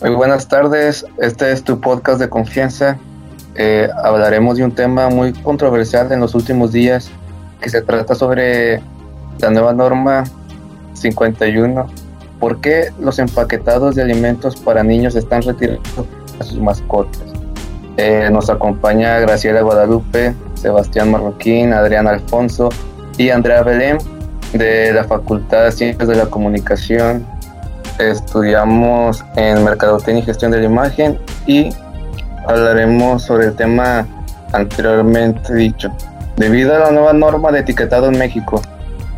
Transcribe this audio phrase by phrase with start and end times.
[0.00, 2.96] Muy buenas tardes, este es tu podcast de confianza.
[3.54, 7.10] Eh, hablaremos de un tema muy controversial en los últimos días
[7.60, 8.80] que se trata sobre
[9.40, 10.24] la nueva norma
[10.94, 11.86] 51.
[12.38, 16.06] ¿Por qué los empaquetados de alimentos para niños están retirando
[16.38, 17.20] a sus mascotas?
[17.98, 22.70] Eh, nos acompaña Graciela Guadalupe, Sebastián Marroquín, Adrián Alfonso
[23.18, 23.98] y Andrea Belén
[24.54, 27.26] de la Facultad de Ciencias de la Comunicación
[28.08, 31.70] estudiamos en Mercadotecnia y Gestión de la Imagen y
[32.46, 34.06] hablaremos sobre el tema
[34.52, 35.90] anteriormente dicho.
[36.36, 38.62] Debido a la nueva norma de etiquetado en México,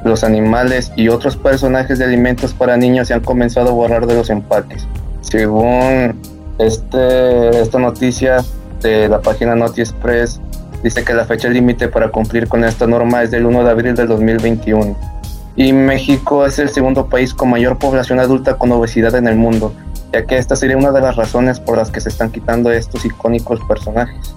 [0.05, 4.14] los animales y otros personajes de alimentos para niños se han comenzado a borrar de
[4.14, 4.86] los empaques.
[5.20, 6.20] Según
[6.58, 8.44] este, esta noticia
[8.80, 10.41] de la página Noti Express,
[10.83, 13.94] dice que la fecha límite para cumplir con esta norma es del 1 de abril
[13.94, 15.11] del 2021
[15.56, 19.73] y México es el segundo país con mayor población adulta con obesidad en el mundo,
[20.12, 23.05] ya que esta sería una de las razones por las que se están quitando estos
[23.05, 24.34] icónicos personajes.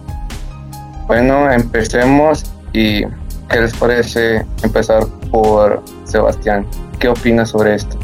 [1.07, 3.03] Bueno, empecemos y
[3.49, 6.65] ¿qué les parece empezar por Sebastián?
[6.99, 7.97] ¿Qué opinas sobre esto?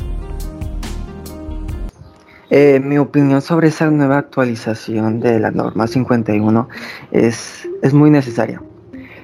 [2.50, 6.68] Eh, mi opinión sobre esa nueva actualización de la norma 51
[7.12, 8.62] es, es muy necesaria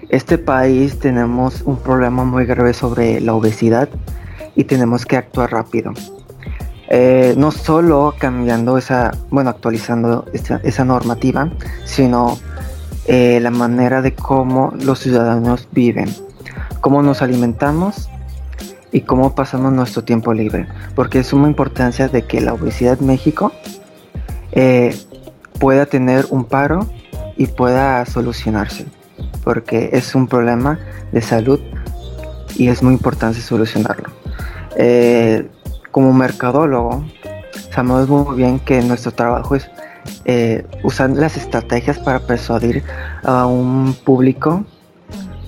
[0.10, 3.90] este país tenemos un problema muy grave sobre la obesidad
[4.56, 5.94] y tenemos que actuar rápido.
[6.90, 11.52] Eh, no solo cambiando esa, bueno, actualizando esa, normativa,
[11.84, 12.40] sino
[13.06, 16.10] eh, la manera de cómo los ciudadanos viven,
[16.80, 18.10] cómo nos alimentamos
[18.94, 20.68] y cómo pasamos nuestro tiempo libre.
[20.96, 23.52] Porque es suma importancia de que la obesidad en México
[24.54, 24.98] eh,
[25.60, 26.88] pueda tener un paro
[27.36, 28.86] y pueda solucionarse
[29.48, 30.78] porque es un problema
[31.14, 31.62] de salud
[32.58, 34.10] y es muy importante solucionarlo.
[34.76, 35.48] Eh,
[35.90, 37.06] como mercadólogo,
[37.74, 39.70] sabemos muy bien que nuestro trabajo es
[40.26, 42.84] eh, usar las estrategias para persuadir
[43.24, 44.66] a un público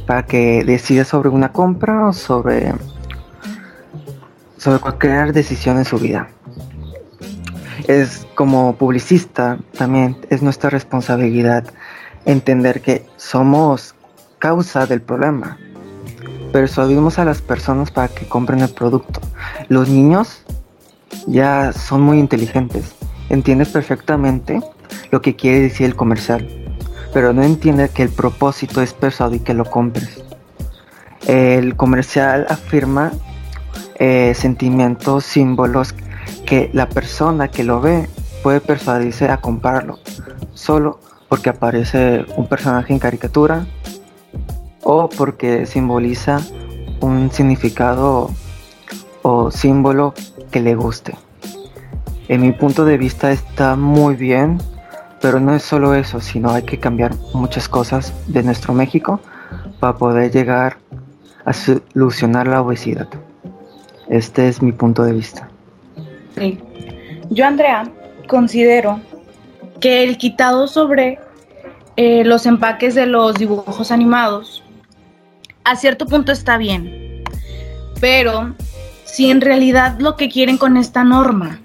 [0.08, 2.74] para que decida sobre una compra o sobre,
[4.56, 6.29] sobre cualquier decisión en su vida.
[7.85, 11.66] Es como publicista también es nuestra responsabilidad
[12.25, 13.96] entender que somos
[14.40, 15.57] causa del problema.
[16.52, 19.22] Persuadimos a las personas para que compren el producto.
[19.68, 20.44] Los niños
[21.28, 22.96] ya son muy inteligentes.
[23.30, 24.62] Entiendes perfectamente
[25.12, 26.47] lo que quiere decir el comercial,
[27.13, 30.24] pero no entiende que el propósito es persuadir que lo compres.
[31.28, 33.12] El comercial afirma
[34.00, 35.94] eh, sentimientos, símbolos
[36.46, 38.09] que la persona que lo ve
[38.41, 40.00] puede persuadirse a comprarlo,
[40.53, 43.66] solo porque aparece un personaje en caricatura
[44.84, 46.41] o porque simboliza
[47.00, 48.31] un significado
[49.22, 50.13] o símbolo
[50.51, 51.16] que le guste.
[52.28, 54.59] En mi punto de vista está muy bien,
[55.22, 59.19] pero no es solo eso, sino hay que cambiar muchas cosas de nuestro México
[59.79, 60.78] para poder llegar
[61.45, 63.07] a solucionar la obesidad.
[64.09, 65.50] Este es mi punto de vista.
[66.35, 66.59] Sí.
[67.29, 67.84] Yo, Andrea,
[68.28, 69.00] considero
[69.79, 71.19] que el quitado sobre
[71.95, 74.63] eh, los empaques de los dibujos animados
[75.63, 77.23] a cierto punto está bien,
[78.00, 78.56] pero
[79.03, 81.59] si en realidad lo que quieren con esta norma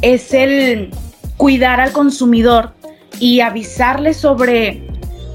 [0.00, 0.90] es el
[1.36, 2.72] cuidar al consumidor
[3.20, 4.86] y avisarle sobre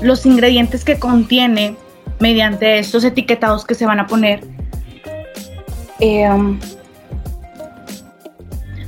[0.01, 1.75] los ingredientes que contiene
[2.19, 4.41] mediante estos etiquetados que se van a poner,
[5.99, 6.29] eh,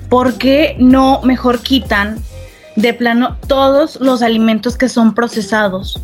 [0.10, 2.18] ¿por qué no mejor quitan
[2.76, 6.02] de plano todos los alimentos que son procesados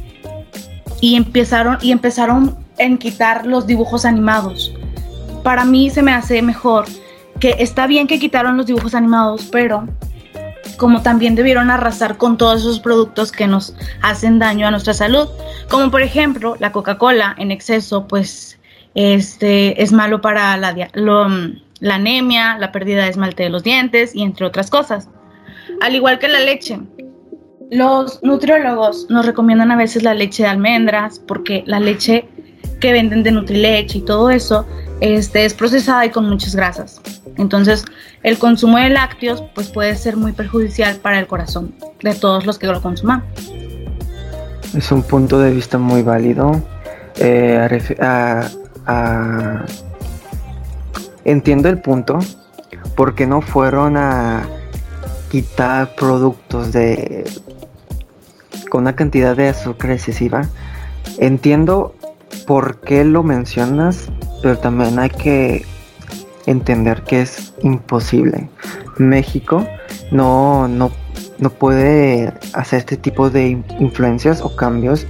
[1.01, 4.73] y empezaron y empezaron en quitar los dibujos animados.
[5.43, 6.85] Para mí se me hace mejor
[7.39, 9.87] que está bien que quitaron los dibujos animados, pero
[10.77, 15.27] como también debieron arrasar con todos esos productos que nos hacen daño a nuestra salud,
[15.69, 18.59] como por ejemplo la Coca-Cola en exceso, pues
[18.93, 24.21] este es malo para la, la anemia, la pérdida de esmalte de los dientes y
[24.21, 25.07] entre otras cosas
[25.81, 26.79] al igual que la leche.
[27.69, 32.27] Los nutriólogos nos recomiendan a veces la leche de almendras porque la leche
[32.81, 34.65] que venden de Nutrileche y todo eso
[34.99, 37.01] este, es procesada y con muchas grasas.
[37.37, 37.85] Entonces,
[38.23, 42.59] el consumo de lácteos pues, puede ser muy perjudicial para el corazón de todos los
[42.59, 43.23] que lo consuman.
[44.75, 46.61] Es un punto de vista muy válido.
[47.17, 47.79] Eh,
[51.25, 52.19] entiendo el punto,
[52.95, 54.47] porque no fueron a
[55.31, 57.23] quitar productos de
[58.69, 60.41] con una cantidad de azúcar excesiva.
[61.19, 61.95] Entiendo
[62.45, 64.11] por qué lo mencionas,
[64.41, 65.65] pero también hay que
[66.47, 68.49] entender que es imposible.
[68.97, 69.65] México
[70.11, 70.91] no, no,
[71.39, 75.07] no puede hacer este tipo de influencias o cambios.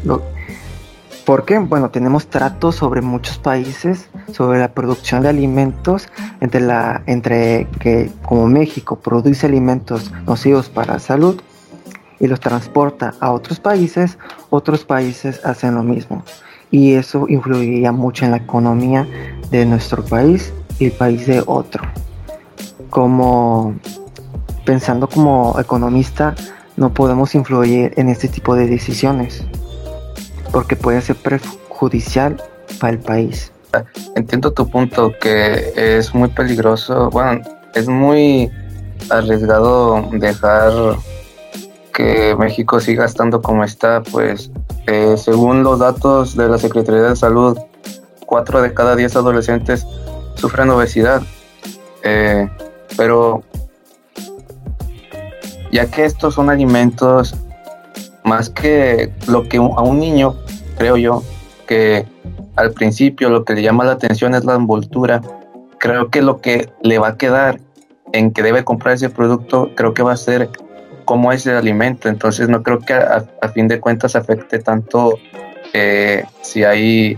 [1.31, 6.09] Porque, bueno, tenemos tratos sobre muchos países, sobre la producción de alimentos,
[6.41, 11.41] entre, la, entre que como México produce alimentos nocivos para la salud
[12.19, 14.17] y los transporta a otros países,
[14.49, 16.21] otros países hacen lo mismo.
[16.69, 19.07] Y eso influiría mucho en la economía
[19.51, 21.81] de nuestro país y el país de otro.
[22.89, 23.75] Como
[24.65, 26.35] pensando como economista,
[26.75, 29.45] no podemos influir en este tipo de decisiones
[30.51, 32.41] porque puede ser perjudicial
[32.79, 33.51] para el país.
[34.15, 37.41] Entiendo tu punto que es muy peligroso, bueno,
[37.73, 38.51] es muy
[39.09, 40.73] arriesgado dejar
[41.93, 44.51] que México siga estando como está, pues
[44.87, 47.57] eh, según los datos de la Secretaría de Salud,
[48.25, 49.85] 4 de cada 10 adolescentes
[50.35, 51.21] sufren obesidad.
[52.03, 52.49] Eh,
[52.97, 53.43] pero
[55.71, 57.35] ya que estos son alimentos
[58.23, 60.35] más que lo que a un niño,
[60.77, 61.23] creo yo,
[61.67, 62.05] que
[62.55, 65.21] al principio lo que le llama la atención es la envoltura,
[65.79, 67.59] creo que lo que le va a quedar
[68.13, 70.49] en que debe comprar ese producto, creo que va a ser
[71.05, 75.17] cómo es el alimento, entonces no creo que a, fin de cuentas afecte tanto
[75.73, 77.17] eh, si hay,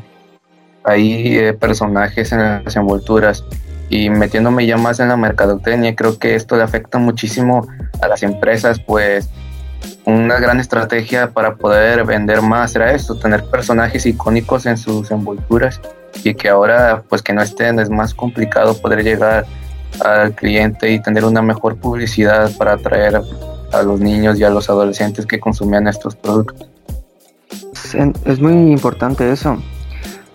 [0.84, 3.44] hay eh, personajes en las envolturas.
[3.90, 7.68] Y metiéndome ya más en la mercadotecnia, creo que esto le afecta muchísimo
[8.02, 9.30] a las empresas, pues
[10.06, 15.80] una gran estrategia para poder vender más era esto, tener personajes icónicos en sus envolturas
[16.24, 19.46] y que ahora pues que no estén es más complicado poder llegar
[20.04, 23.22] al cliente y tener una mejor publicidad para atraer
[23.72, 26.68] a los niños y a los adolescentes que consumían estos productos.
[28.26, 29.58] Es muy importante eso.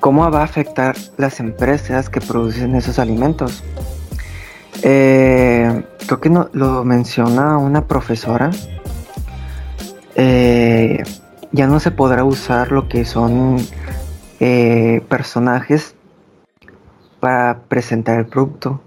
[0.01, 3.65] ¿Cómo va a afectar las empresas que producen esos alimentos?
[4.83, 8.51] Eh, creo que no, lo menciona una profesora.
[10.21, 11.05] Eh,
[11.53, 13.57] ya no se podrá usar lo que son
[14.41, 15.95] eh, personajes
[17.21, 18.81] para presentar el producto.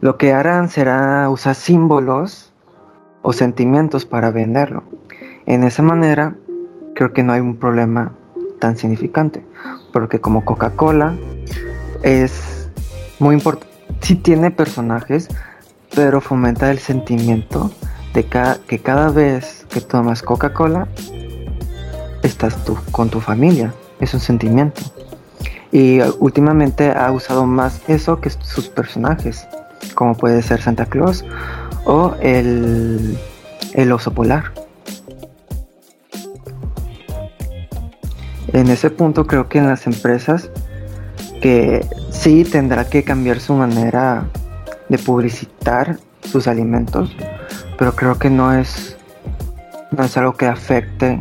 [0.00, 2.52] Lo que harán será usar símbolos
[3.22, 4.84] o sentimientos para venderlo.
[5.44, 6.36] En esa manera,
[6.94, 8.12] creo que no hay un problema
[8.60, 9.44] tan significante,
[9.92, 11.16] porque como Coca-Cola
[12.04, 12.70] es
[13.18, 15.28] muy importante, sí tiene personajes,
[15.96, 17.72] pero fomenta el sentimiento
[18.14, 20.88] de que cada vez que tomas Coca-Cola,
[22.22, 24.82] estás tú con tu familia, es un sentimiento.
[25.72, 29.46] Y últimamente ha usado más eso que sus personajes,
[29.94, 31.24] como puede ser Santa Claus
[31.84, 33.16] o el,
[33.74, 34.52] el oso polar.
[38.52, 40.50] En ese punto creo que en las empresas
[41.40, 44.26] que sí tendrá que cambiar su manera
[44.88, 47.14] de publicitar sus alimentos,
[47.80, 48.94] pero creo que no es
[49.90, 51.18] no es algo que afecte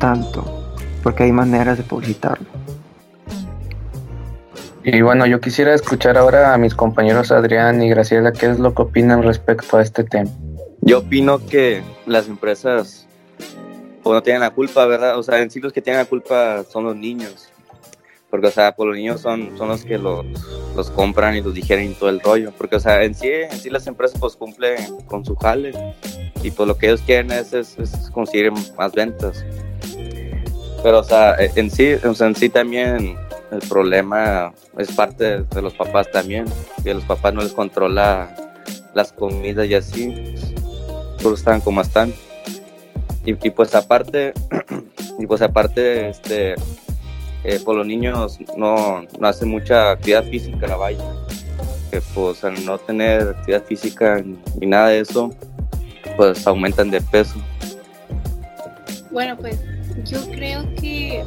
[0.00, 2.46] tanto, porque hay maneras de publicitarlo.
[4.82, 8.74] Y bueno, yo quisiera escuchar ahora a mis compañeros Adrián y Graciela qué es lo
[8.74, 10.28] que opinan respecto a este tema.
[10.80, 13.06] Yo opino que las empresas
[14.02, 15.16] pues, no tienen la culpa, ¿verdad?
[15.16, 17.51] O sea, en sí los que tienen la culpa son los niños.
[18.32, 20.24] Porque, o sea, pues los niños son, son los que los,
[20.74, 22.50] los compran y los digieren todo el rollo.
[22.56, 25.72] Porque, o sea, en sí, en sí las empresas pues cumplen con su jale.
[26.42, 27.76] Y pues lo que ellos quieren es, es,
[28.10, 29.44] conseguir más ventas.
[30.82, 33.18] Pero, o sea, en sí, o sea, en sí también
[33.50, 36.46] el problema es parte de los papás también,
[36.82, 38.34] que a los papás no les controla
[38.94, 40.34] las comidas y así,
[41.18, 42.14] solo están como están.
[43.26, 44.32] Y, pues aparte,
[45.18, 46.54] y pues aparte, este,
[47.44, 51.04] eh, por los niños no, no hacen mucha actividad física la valla,
[51.90, 54.22] que pues al no tener actividad física
[54.60, 55.30] ni nada de eso,
[56.16, 57.34] pues aumentan de peso.
[59.10, 59.58] Bueno, pues
[60.04, 61.24] yo creo que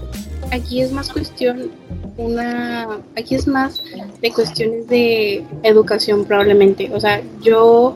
[0.52, 1.72] aquí es más cuestión
[2.18, 3.82] una aquí es más
[4.22, 7.96] de cuestiones de educación probablemente o sea yo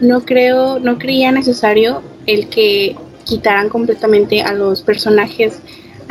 [0.00, 5.60] no creo no creía necesario el que quitaran completamente a los personajes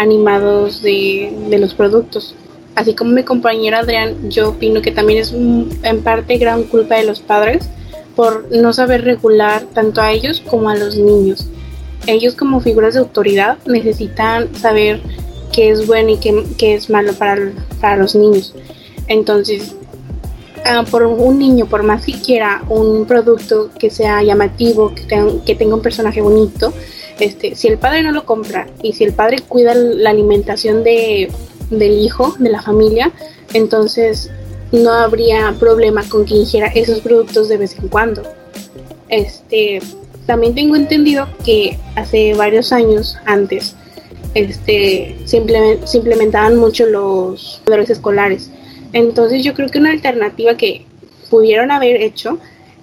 [0.01, 2.35] animados de, los productos
[2.75, 7.05] así como mi compañero Adrián yo opino que también es en parte gran culpa de
[7.05, 7.69] los padres
[8.15, 11.47] por no saber regular tanto a ellos como a los niños
[12.07, 15.01] ellos como figuras de autoridad necesitan saber
[15.51, 18.53] qué es bueno y qué, es malo para, para, los niños.
[19.07, 19.75] Entonces,
[20.65, 24.93] ah, por un niño, por más que quiera un producto que sea llamativo,
[25.45, 26.73] que tenga un personaje bonito,
[27.21, 31.31] este, si el padre no lo compra y si el padre cuida la alimentación de,
[31.69, 33.11] del hijo, de la familia,
[33.53, 34.31] entonces
[34.71, 38.23] no habría problema con que ingiera esos productos de vez en cuando.
[39.09, 39.81] Este,
[40.25, 43.75] también tengo entendido que hace varios años antes
[44.33, 48.49] este, se, implementaban mucho los valores escolares.
[48.93, 50.85] Entonces yo creo que una alternativa que
[51.29, 52.39] pudieron haber hecho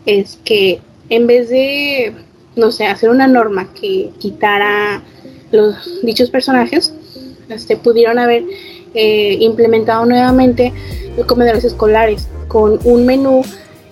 [0.07, 0.80] es que
[1.11, 2.14] en vez de,
[2.59, 5.03] no sé, hacer una norma que quitara
[5.50, 6.93] los dichos personajes,
[7.49, 8.45] este, pudieron haber
[8.95, 10.73] eh, implementado nuevamente
[11.17, 13.43] los comedores escolares con un menú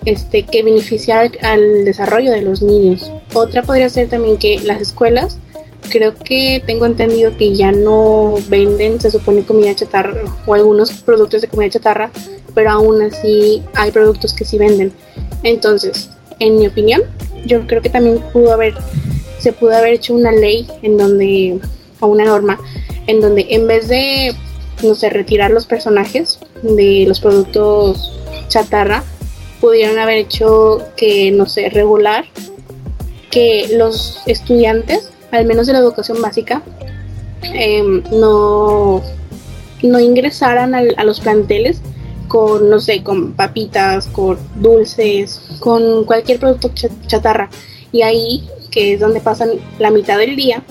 [0.05, 3.11] este, que beneficiara al desarrollo de los niños.
[3.33, 5.39] Otra podría ser también que las escuelas,
[5.89, 11.41] creo que tengo entendido que ya no venden, se supone, comida chatarra o algunos productos
[11.41, 12.11] de comida chatarra,
[12.53, 14.91] pero aún así hay productos que sí venden.
[15.43, 16.09] Entonces,
[16.39, 17.01] en mi opinión,
[17.47, 18.75] yo creo que también pudo haber,
[19.39, 21.59] se pudo haber hecho una ley en donde,
[21.99, 22.59] o una norma,
[23.07, 24.35] en donde en vez de,
[24.83, 28.13] no sé, retirar los personajes de los productos
[28.49, 29.03] chatarra,
[29.61, 32.25] pudieron haber hecho que, no sé, regular
[33.31, 36.61] que los estudiantes, al menos de la educación básica,
[37.41, 39.01] em, no,
[39.81, 41.81] no ingresaran a los planteles
[42.27, 46.71] con, no sé, con papitas, con dulces, con cualquier producto
[47.07, 47.49] chatarra.
[47.91, 50.63] Y ahí, que es donde pasan la mitad del día,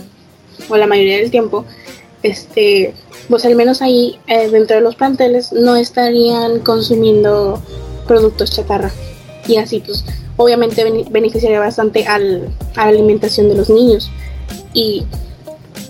[0.68, 1.64] o la mayoría del tiempo,
[2.22, 2.94] este,
[3.28, 7.62] pues al menos ahí, eh, dentro de los planteles, no estarían consumiendo
[8.06, 8.90] productos chatarra.
[9.46, 10.04] Y así, pues,
[10.36, 14.10] obviamente beneficiaría bastante al, a la alimentación de los niños.
[14.72, 15.04] Y,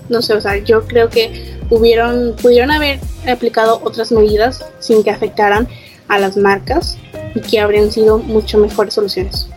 [0.09, 3.01] no sé, o sea, yo creo que hubieron, pudieron haber
[3.33, 5.69] aplicado otras medidas sin que afectaran
[6.09, 6.99] a las marcas
[7.35, 9.49] y que habrían sido mucho mejores soluciones.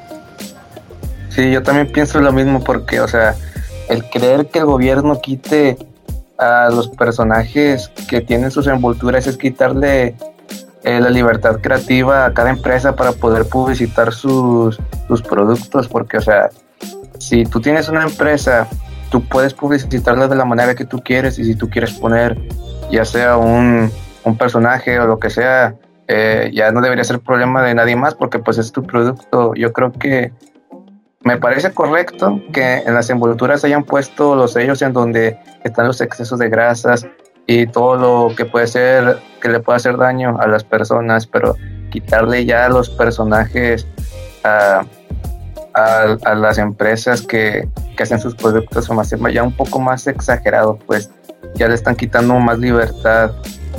[1.30, 3.36] Sí, yo también pienso lo mismo porque, o sea,
[3.88, 5.78] el creer que el gobierno quite
[6.38, 10.16] a los personajes que tienen sus envolturas es quitarle
[10.84, 16.22] eh, la libertad creativa a cada empresa para poder publicitar sus, sus productos, porque, o
[16.22, 16.50] sea,
[17.20, 18.68] si tú tienes una empresa,
[19.12, 22.38] tú puedes publicitarla de la manera que tú quieres y si tú quieres poner
[22.90, 23.92] ya sea un,
[24.24, 25.76] un personaje o lo que sea,
[26.08, 29.54] eh, ya no debería ser problema de nadie más porque pues es tu producto.
[29.56, 30.32] Yo creo que
[31.22, 36.02] me parece correcto que en las envolturas hayan puesto los sellos en donde están los
[36.02, 37.06] excesos de grasas
[37.46, 41.56] y todo lo que puede ser que le pueda hacer daño a las personas, pero
[41.92, 43.88] quitarle ya los personajes
[44.44, 44.86] a,
[45.74, 50.78] a, las empresas que, que, hacen sus productos o más ya un poco más exagerado,
[50.86, 51.12] pues
[51.56, 53.32] ya le están quitando más libertad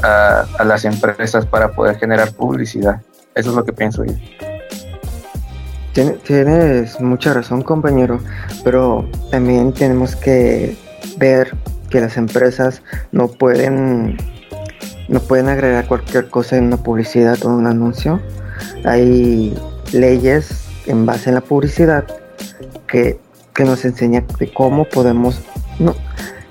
[0.02, 3.00] a, a las empresas para poder generar publicidad.
[3.34, 4.14] Eso es lo que pienso yo.
[5.92, 8.20] Tienes mucha razón, compañero,
[8.62, 10.76] pero también tenemos que
[11.16, 11.56] ver
[11.90, 14.16] que las empresas no pueden
[15.08, 18.20] no pueden agregar cualquier cosa en una publicidad o un anuncio.
[18.84, 19.52] Hay
[19.92, 22.04] leyes en base en la publicidad
[22.86, 23.18] que,
[23.52, 25.40] que nos enseña de cómo podemos
[25.80, 25.96] no,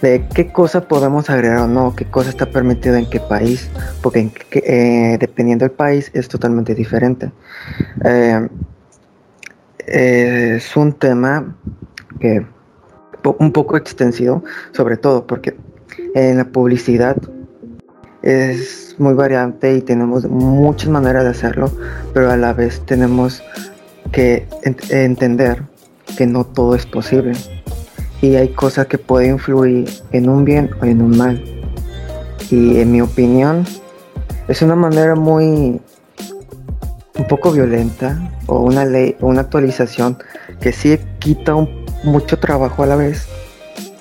[0.01, 3.69] de qué cosa podemos agregar o no, qué cosa está permitido en qué país,
[4.01, 7.31] porque eh, dependiendo del país es totalmente diferente.
[8.05, 8.47] Eh,
[9.87, 11.55] es un tema
[12.19, 12.45] que
[13.23, 15.57] un poco extensivo, sobre todo porque
[16.15, 17.17] en la publicidad
[18.21, 21.71] es muy variante y tenemos muchas maneras de hacerlo,
[22.13, 23.41] pero a la vez tenemos
[24.11, 24.47] que
[24.89, 25.63] entender
[26.17, 27.33] que no todo es posible
[28.21, 31.43] y hay cosas que pueden influir en un bien o en un mal.
[32.49, 33.65] Y en mi opinión
[34.47, 35.79] es una manera muy
[37.17, 40.17] un poco violenta o una ley o una actualización
[40.61, 41.55] que sí quita
[42.03, 43.27] mucho trabajo a la vez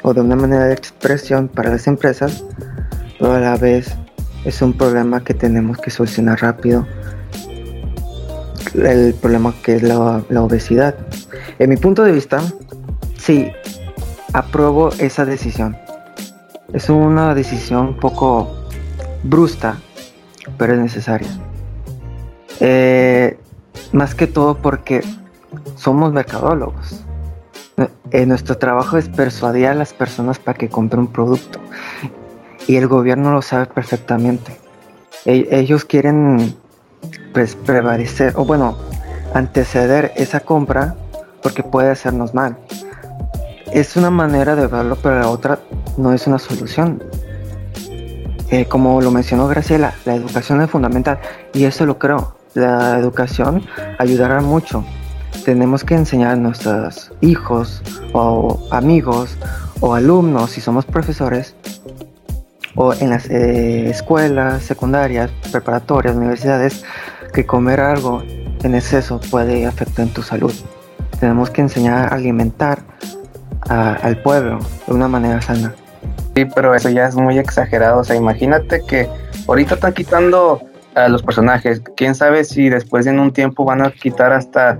[0.02, 2.44] o de una manera de expresión para las empresas,
[3.18, 3.94] pero a la vez
[4.44, 6.87] es un problema que tenemos que solucionar rápido.
[8.75, 10.94] El problema que es la, la obesidad.
[11.58, 12.40] En mi punto de vista,
[13.18, 13.50] sí,
[14.32, 15.76] apruebo esa decisión.
[16.73, 18.49] Es una decisión un poco
[19.23, 19.78] brusca,
[20.56, 21.28] pero es necesaria.
[22.61, 23.38] Eh,
[23.92, 25.02] más que todo porque
[25.76, 27.04] somos mercadólogos.
[28.11, 31.61] Eh, nuestro trabajo es persuadir a las personas para que compren un producto.
[32.66, 34.56] Y el gobierno lo sabe perfectamente.
[35.25, 36.54] E, ellos quieren
[37.32, 38.76] pues, prevalecer, o bueno,
[39.32, 40.97] anteceder esa compra
[41.42, 42.58] porque puede hacernos mal
[43.72, 45.58] es una manera de verlo, pero la otra
[45.96, 47.02] no es una solución.
[48.50, 51.18] Eh, como lo mencionó Graciela, la educación es fundamental
[51.52, 52.37] y eso lo creo.
[52.54, 53.62] La educación
[53.98, 54.84] ayudará mucho.
[55.44, 57.82] Tenemos que enseñar a nuestros hijos
[58.12, 59.37] o amigos
[59.80, 61.54] o alumnos, si somos profesores,
[62.75, 66.84] o en las eh, escuelas secundarias, preparatorias, universidades,
[67.32, 68.22] que comer algo
[68.62, 70.52] en exceso puede afectar en tu salud.
[71.20, 72.82] Tenemos que enseñar a alimentar
[73.68, 75.74] al pueblo de una manera sana.
[76.34, 78.00] Sí, pero eso ya es muy exagerado.
[78.00, 79.08] O sea, imagínate que
[79.46, 80.60] ahorita están quitando
[80.94, 81.82] a los personajes.
[81.96, 84.78] Quién sabe si después en un tiempo van a quitar hasta,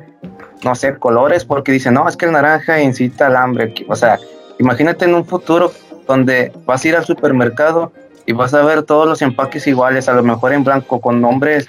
[0.65, 3.75] no sé, colores, porque dicen, no, es que el naranja incita al hambre.
[3.89, 4.19] O sea,
[4.59, 5.73] imagínate en un futuro
[6.07, 7.93] donde vas a ir al supermercado
[8.27, 11.67] y vas a ver todos los empaques iguales, a lo mejor en blanco, con nombres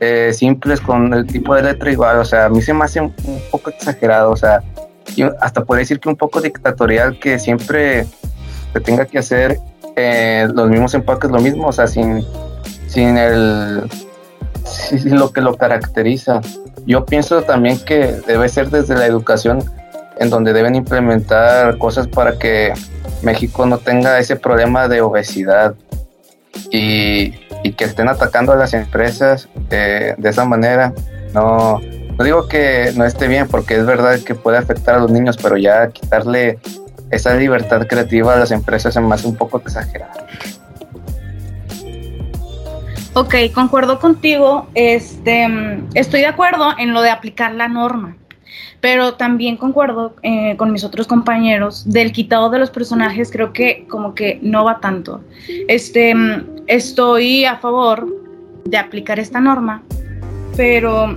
[0.00, 2.18] eh, simples, con el tipo de letra igual.
[2.18, 3.12] O sea, a mí se me hace un,
[3.50, 4.30] poco exagerado.
[4.30, 4.62] O sea,
[5.40, 8.06] hasta podría decir que un poco dictatorial que siempre
[8.72, 9.58] se tenga que hacer
[9.96, 12.24] eh, los mismos empaques, lo mismo, o sea, sin,
[12.86, 13.88] sin el
[15.04, 16.40] lo que lo caracteriza.
[16.86, 19.64] Yo pienso también que debe ser desde la educación
[20.18, 22.72] en donde deben implementar cosas para que
[23.22, 25.74] México no tenga ese problema de obesidad
[26.70, 27.32] y,
[27.76, 30.92] que estén atacando a las empresas de esa manera.
[31.34, 31.80] No,
[32.18, 35.36] no digo que no esté bien porque es verdad que puede afectar a los niños,
[35.40, 36.58] pero ya quitarle
[37.10, 40.26] esa libertad creativa a las empresas es más un poco exagerado.
[43.14, 44.68] Ok, concuerdo contigo.
[44.74, 45.46] Este,
[45.94, 48.16] estoy de acuerdo en lo de aplicar la norma,
[48.80, 53.30] pero también concuerdo eh, con mis otros compañeros del quitado de los personajes.
[53.30, 55.22] Creo que como que no va tanto.
[55.68, 56.14] Este,
[56.66, 58.06] estoy a favor
[58.64, 59.82] de aplicar esta norma,
[60.56, 61.14] pero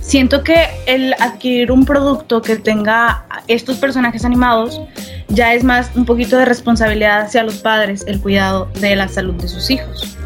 [0.00, 4.80] siento que el adquirir un producto que tenga estos personajes animados
[5.28, 9.34] ya es más un poquito de responsabilidad hacia los padres el cuidado de la salud
[9.34, 10.16] de sus hijos.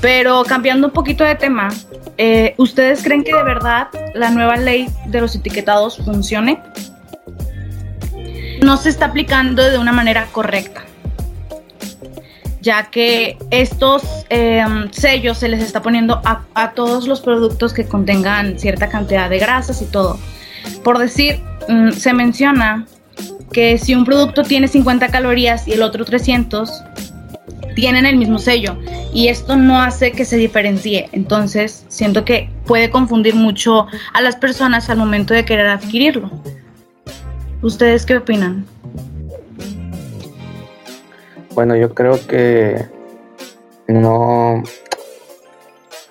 [0.00, 1.68] Pero cambiando un poquito de tema,
[2.18, 6.62] eh, ¿ustedes creen que de verdad la nueva ley de los etiquetados funcione?
[8.62, 10.84] No se está aplicando de una manera correcta
[12.66, 18.58] ya que estos em, sellos se les está poniendo a, todos los productos que contengan
[18.58, 20.18] cierta cantidad de grasas y todo.
[20.82, 22.84] Por decir, mm, se menciona
[23.52, 26.82] que si un producto tiene 50 calorías y el otro 300,
[27.76, 28.76] tienen el mismo sello
[29.14, 31.08] y esto no hace que se diferencie.
[31.12, 36.32] Entonces, siento que puede confundir mucho a las personas al momento de querer adquirirlo.
[37.62, 38.66] ¿Ustedes qué opinan?
[41.56, 42.84] Bueno, yo creo que
[43.88, 44.62] no,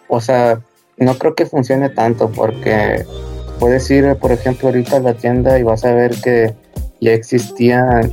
[0.07, 0.59] o sea,
[0.97, 3.05] no creo que funcione tanto porque
[3.59, 6.55] puedes ir, por ejemplo, ahorita a la tienda y vas a ver que
[6.99, 8.11] ya existían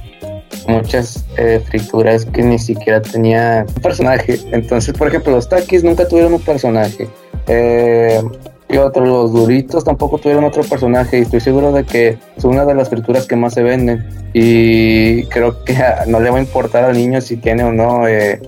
[0.69, 4.39] muchas eh, frituras que ni siquiera tenían un personaje.
[4.53, 7.09] Entonces, por ejemplo, los takis nunca tuvieron un personaje.
[7.47, 8.21] Eh,
[8.73, 12.65] y otros, los duritos tampoco tuvieron otro personaje y estoy seguro de que son una
[12.65, 14.03] de las frituras que más se venden.
[14.33, 18.41] Y creo que no le va a importar al niño si tiene o no eh,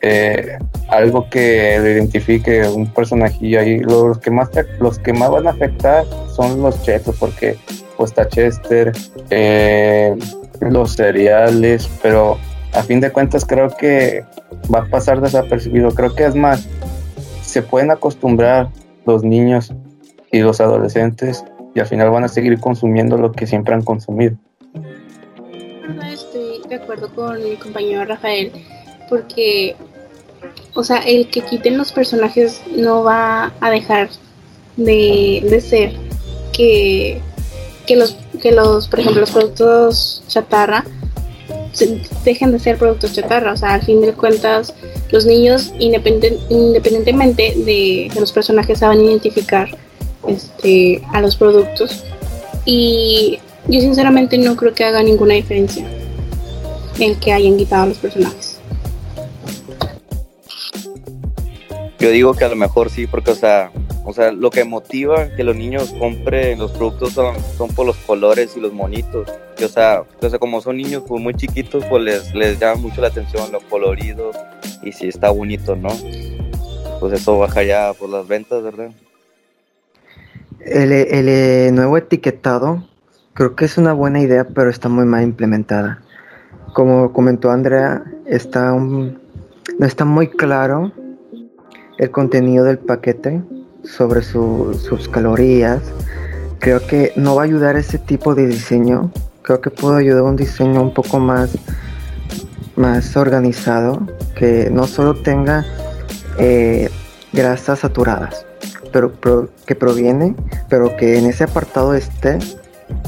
[0.00, 3.78] eh, algo que lo identifique un personajillo ahí.
[3.78, 4.48] Los que más
[4.80, 7.58] los que más van a afectar son los chetos porque
[7.98, 8.92] pues está Chester
[9.30, 10.16] eh,
[10.60, 12.38] los cereales pero
[12.72, 14.24] a fin de cuentas creo que
[14.74, 15.90] va a pasar desapercibido.
[15.90, 16.66] Creo que es más
[17.42, 18.68] se pueden acostumbrar
[19.06, 19.72] los niños
[20.32, 24.36] y los adolescentes y al final van a seguir consumiendo lo que siempre han consumido.
[26.12, 28.52] Estoy de acuerdo con mi compañero Rafael
[29.08, 29.76] porque,
[30.74, 34.08] o sea, el que quiten los personajes no va a dejar
[34.76, 35.92] de, ser
[36.52, 37.20] que,
[37.86, 40.84] que, los, que los, por ejemplo, los productos chatarra
[42.24, 43.52] dejen de ser productos chatarra.
[43.52, 44.74] O sea, al fin de cuentas,
[45.10, 49.68] los niños, independientemente de los personajes, saben identificar
[50.26, 52.04] este, a los productos.
[52.64, 55.86] Y yo sinceramente no creo que haga ninguna diferencia
[56.98, 58.58] el que hayan quitado a los personajes.
[61.98, 63.70] Yo digo que a lo mejor sí, porque, o sea,
[64.04, 67.96] o sea, lo que motiva que los niños compren los productos son, son por los
[67.96, 69.28] colores y los monitos.
[69.64, 70.04] O, sea,
[70.38, 74.30] como son niños pues, muy chiquitos, pues les, les llama mucho la atención lo colorido
[74.82, 75.88] y si está bonito, ¿no?
[77.00, 78.90] Pues eso baja ya por las ventas, ¿verdad?
[80.60, 82.82] El, el, eh, nuevo etiquetado
[83.34, 86.02] creo que es una buena idea, pero está muy mal implementada.
[86.72, 88.72] Como comentó Andrea, está
[89.78, 90.92] no está muy claro
[91.98, 93.42] el contenido del paquete
[93.82, 95.82] sobre sus calorías.
[96.58, 99.10] Creo que no va a ayudar ese tipo de diseño.
[99.46, 101.56] Creo que puedo ayudar a un diseño un poco más,
[102.74, 104.04] más organizado,
[104.34, 105.64] que no solo tenga
[106.36, 106.90] eh,
[107.32, 108.44] grasas saturadas,
[108.90, 109.12] pero,
[109.64, 110.34] que proviene,
[110.68, 112.40] pero que en ese apartado esté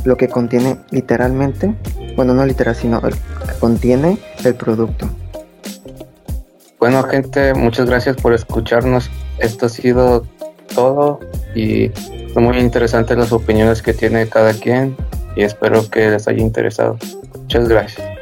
[0.05, 1.75] lo que contiene literalmente,
[2.15, 3.03] bueno, no literal, sino
[3.59, 5.09] contiene el producto.
[6.79, 9.11] Bueno, gente, muchas gracias por escucharnos.
[9.41, 10.25] Esto ha sido
[10.73, 11.19] todo
[11.57, 11.91] y
[12.33, 14.95] son muy interesantes las opiniones que tiene cada quien
[15.39, 16.99] y espero que les haya interesado.
[17.43, 18.18] Muchas gracias.